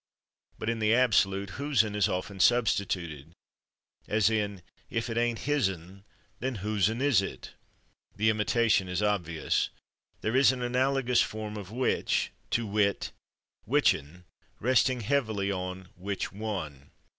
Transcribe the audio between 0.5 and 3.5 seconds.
But in the absolute /whosen/ is often substituted,